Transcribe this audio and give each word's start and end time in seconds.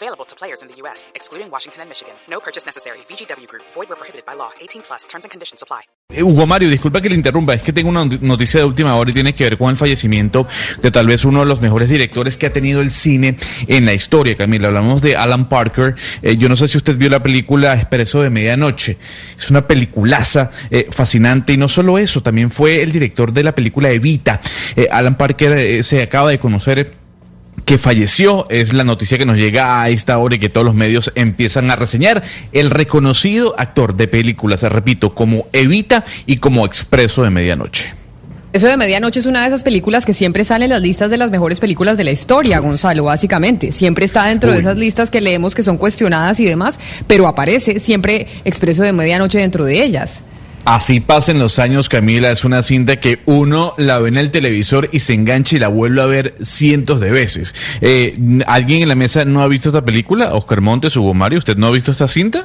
Available 0.00 0.24
to 0.26 0.36
players 0.36 0.62
in 0.62 0.68
the 0.68 0.76
U.S., 0.82 1.10
excluding 1.16 1.50
Washington 1.50 1.80
and 1.82 1.88
Michigan. 1.88 2.14
No 2.30 2.38
purchase 2.38 2.64
necessary. 2.64 2.98
VGW 3.10 3.48
Group. 3.48 3.64
Void 3.74 3.88
where 3.88 3.96
prohibited 3.98 4.24
by 4.24 4.34
law. 4.36 4.50
18 4.60 4.82
plus. 4.86 5.08
Terms 5.08 5.24
and 5.24 5.30
conditions 5.32 5.60
apply. 5.60 5.80
Eh, 6.12 6.22
Hugo 6.22 6.46
Mario, 6.46 6.70
disculpa 6.70 7.00
que 7.00 7.08
le 7.08 7.16
interrumpa, 7.16 7.52
es 7.54 7.62
que 7.62 7.72
tengo 7.72 7.88
una 7.90 8.04
not- 8.04 8.20
noticia 8.22 8.60
de 8.60 8.66
última 8.66 8.94
hora 8.94 9.10
y 9.10 9.12
tiene 9.14 9.32
que 9.32 9.42
ver 9.44 9.58
con 9.58 9.70
el 9.70 9.76
fallecimiento 9.76 10.46
de 10.80 10.90
tal 10.92 11.06
vez 11.08 11.24
uno 11.24 11.40
de 11.40 11.46
los 11.46 11.60
mejores 11.60 11.88
directores 11.90 12.36
que 12.38 12.46
ha 12.46 12.52
tenido 12.52 12.80
el 12.80 12.90
cine 12.92 13.36
en 13.66 13.84
la 13.86 13.92
historia, 13.92 14.36
Camila. 14.36 14.68
Hablamos 14.68 15.02
de 15.02 15.16
Alan 15.16 15.48
Parker. 15.48 15.96
Eh, 16.22 16.36
yo 16.36 16.48
no 16.48 16.54
sé 16.54 16.68
si 16.68 16.76
usted 16.78 16.96
vio 16.96 17.10
la 17.10 17.22
película 17.22 17.74
Expreso 17.74 18.22
de 18.22 18.30
Medianoche. 18.30 18.96
Es 19.36 19.50
una 19.50 19.66
peliculaza 19.66 20.50
eh, 20.70 20.86
fascinante 20.92 21.54
y 21.54 21.56
no 21.56 21.66
solo 21.68 21.98
eso, 21.98 22.22
también 22.22 22.50
fue 22.50 22.82
el 22.82 22.92
director 22.92 23.32
de 23.32 23.42
la 23.42 23.52
película 23.52 23.90
Evita. 23.90 24.40
Alan 24.92 25.16
Parker 25.16 25.82
se 25.82 26.02
acaba 26.02 26.30
de 26.30 26.38
conocer 26.38 26.94
que 27.64 27.78
falleció, 27.78 28.46
es 28.50 28.72
la 28.72 28.84
noticia 28.84 29.18
que 29.18 29.26
nos 29.26 29.36
llega 29.36 29.82
a 29.82 29.88
esta 29.88 30.18
hora 30.18 30.36
y 30.36 30.38
que 30.38 30.48
todos 30.48 30.64
los 30.64 30.74
medios 30.74 31.12
empiezan 31.14 31.70
a 31.70 31.76
reseñar. 31.76 32.22
El 32.52 32.70
reconocido 32.70 33.54
actor 33.58 33.96
de 33.96 34.08
películas, 34.08 34.62
repito, 34.62 35.14
como 35.14 35.46
Evita 35.52 36.04
y 36.26 36.36
como 36.38 36.64
Expreso 36.64 37.22
de 37.22 37.30
Medianoche. 37.30 37.94
Eso 38.50 38.66
de 38.66 38.78
Medianoche 38.78 39.20
es 39.20 39.26
una 39.26 39.42
de 39.42 39.48
esas 39.48 39.62
películas 39.62 40.06
que 40.06 40.14
siempre 40.14 40.42
sale 40.42 40.64
en 40.64 40.70
las 40.70 40.80
listas 40.80 41.10
de 41.10 41.18
las 41.18 41.30
mejores 41.30 41.60
películas 41.60 41.98
de 41.98 42.04
la 42.04 42.12
historia, 42.12 42.60
Gonzalo, 42.60 43.04
básicamente. 43.04 43.72
Siempre 43.72 44.06
está 44.06 44.24
dentro 44.24 44.52
de 44.52 44.60
esas 44.60 44.78
listas 44.78 45.10
que 45.10 45.20
leemos 45.20 45.54
que 45.54 45.62
son 45.62 45.76
cuestionadas 45.76 46.40
y 46.40 46.46
demás, 46.46 46.80
pero 47.06 47.28
aparece 47.28 47.78
siempre 47.78 48.26
Expreso 48.46 48.82
de 48.82 48.92
Medianoche 48.92 49.38
dentro 49.38 49.66
de 49.66 49.84
ellas. 49.84 50.22
Así 50.64 51.00
pasan 51.00 51.38
los 51.38 51.58
años, 51.58 51.88
Camila, 51.88 52.30
es 52.30 52.44
una 52.44 52.62
cinta 52.62 53.00
que 53.00 53.20
uno 53.24 53.72
la 53.78 53.98
ve 53.98 54.08
en 54.08 54.18
el 54.18 54.30
televisor 54.30 54.90
y 54.92 55.00
se 55.00 55.14
engancha 55.14 55.56
y 55.56 55.58
la 55.58 55.68
vuelve 55.68 56.02
a 56.02 56.06
ver 56.06 56.34
cientos 56.42 57.00
de 57.00 57.10
veces. 57.10 57.54
Eh, 57.80 58.18
¿Alguien 58.46 58.82
en 58.82 58.88
la 58.88 58.94
mesa 58.94 59.24
no 59.24 59.40
ha 59.40 59.48
visto 59.48 59.70
esta 59.70 59.84
película? 59.84 60.34
Oscar 60.34 60.60
Montes, 60.60 60.94
Hugo 60.96 61.14
Mario, 61.14 61.38
¿usted 61.38 61.56
no 61.56 61.68
ha 61.68 61.70
visto 61.70 61.90
esta 61.90 62.06
cinta? 62.06 62.44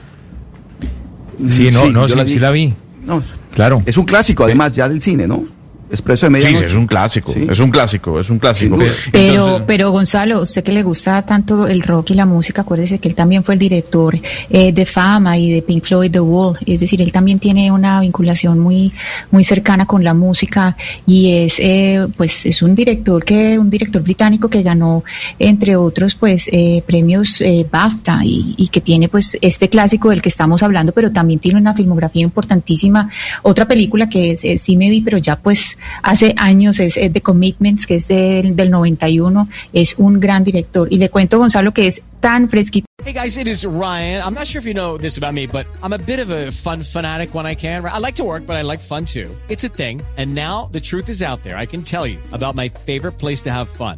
Sí, 1.49 1.69
no, 1.71 1.89
no, 1.89 2.07
yo 2.07 2.15
sí, 2.25 2.33
sí 2.33 2.39
la 2.39 2.51
vi. 2.51 2.73
No, 3.05 3.21
Claro. 3.53 3.83
Es 3.85 3.97
un 3.97 4.05
clásico, 4.05 4.43
además, 4.43 4.73
ya 4.73 4.89
del 4.89 5.01
cine, 5.01 5.27
¿no? 5.27 5.45
Expreso 5.93 6.25
de 6.25 6.31
Sí, 6.39 6.43
Medianoche. 6.45 6.65
es 6.65 6.73
un 6.73 6.87
clásico, 6.87 7.31
Sí. 7.31 7.45
es 7.47 7.59
un 7.59 7.69
clásico, 7.69 8.19
es 8.19 8.29
un 8.31 8.39
clásico. 8.39 8.77
Pero, 9.11 9.33
Entonces- 9.33 9.63
pero 9.67 9.91
Gonzalo, 9.91 10.41
usted 10.41 10.63
que 10.63 10.71
le 10.71 10.81
gusta 10.81 11.21
tanto 11.21 11.67
el 11.67 11.83
rock 11.83 12.09
y 12.09 12.13
la 12.15 12.25
música, 12.25 12.63
acuérdese 12.63 12.97
que 12.97 13.07
él 13.09 13.13
también 13.13 13.43
fue 13.43 13.53
el 13.53 13.59
director 13.59 14.17
eh, 14.49 14.71
de 14.73 14.85
Fama 14.87 15.37
y 15.37 15.51
de 15.51 15.61
Pink 15.61 15.83
Floyd 15.85 16.09
The 16.11 16.19
Wall, 16.19 16.57
es 16.65 16.79
decir, 16.79 16.99
él 16.99 17.11
también 17.11 17.37
tiene 17.37 17.71
una 17.71 18.01
vinculación 18.01 18.57
muy, 18.59 18.91
muy 19.29 19.43
cercana 19.43 19.85
con 19.85 20.03
la 20.03 20.15
música 20.15 20.75
y 21.05 21.31
es, 21.31 21.59
eh, 21.59 22.07
pues, 22.17 22.47
es 22.47 22.63
un 22.63 22.73
director 22.73 23.23
que, 23.23 23.59
un 23.59 23.69
director 23.69 24.01
británico 24.01 24.49
que 24.49 24.63
ganó, 24.63 25.03
entre 25.37 25.75
otros, 25.75 26.15
pues, 26.15 26.49
eh, 26.51 26.81
premios 26.87 27.39
eh, 27.41 27.67
BAFTA 27.71 28.21
y, 28.25 28.55
y 28.57 28.67
que 28.69 28.81
tiene, 28.81 29.09
pues, 29.09 29.37
este 29.41 29.69
clásico 29.69 30.09
del 30.09 30.23
que 30.23 30.29
estamos 30.29 30.63
hablando, 30.63 30.91
pero 30.91 31.11
también 31.11 31.39
tiene 31.39 31.59
una 31.59 31.75
filmografía 31.75 32.23
importantísima. 32.23 33.09
Otra 33.43 33.67
película 33.67 34.09
que 34.09 34.31
es, 34.31 34.43
eh, 34.43 34.57
sí 34.57 34.75
me 34.75 34.89
vi, 34.89 35.01
pero 35.01 35.19
ya, 35.19 35.35
pues, 35.35 35.77
hace 36.01 36.33
años 36.37 36.79
es, 36.79 36.97
eh, 36.97 37.09
The 37.09 37.21
Commitments, 37.21 37.85
que 37.85 37.95
es 37.95 38.07
del, 38.07 38.55
del 38.55 38.69
91, 38.69 39.47
es 39.73 39.95
un 39.97 40.19
gran 40.19 40.43
director. 40.43 40.87
Y 40.91 40.97
le 40.97 41.09
cuento, 41.09 41.37
Gonzalo, 41.37 41.73
que 41.73 41.87
es 41.87 42.01
tan 42.19 42.49
fresquito. 42.49 42.85
Hey 43.03 43.11
guys, 43.11 43.37
it 43.37 43.47
is 43.47 43.65
Ryan. 43.65 44.23
I'm 44.23 44.33
not 44.33 44.47
sure 44.47 44.59
if 44.59 44.65
you 44.65 44.73
know 44.73 44.97
this 44.97 45.17
about 45.17 45.33
me, 45.33 45.45
but 45.45 45.65
I'm 45.81 45.91
a 45.91 45.97
bit 45.97 46.19
of 46.19 46.29
a 46.29 46.51
fun 46.51 46.83
fanatic 46.83 47.33
when 47.33 47.45
I 47.45 47.53
can. 47.53 47.83
I 47.83 47.97
like 47.97 48.15
to 48.15 48.23
work, 48.23 48.45
but 48.47 48.55
I 48.55 48.61
like 48.61 48.79
fun 48.79 49.05
too. 49.05 49.29
It's 49.49 49.65
a 49.65 49.69
thing. 49.69 50.01
And 50.15 50.33
now 50.33 50.69
the 50.71 50.79
truth 50.79 51.09
is 51.09 51.21
out 51.21 51.43
there. 51.43 51.57
I 51.57 51.65
can 51.65 51.83
tell 51.83 52.07
you 52.07 52.17
about 52.31 52.55
my 52.55 52.69
favorite 52.69 53.17
place 53.17 53.41
to 53.43 53.51
have 53.51 53.67
fun. 53.67 53.97